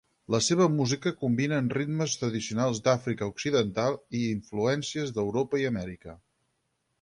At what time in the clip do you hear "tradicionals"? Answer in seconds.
2.21-2.81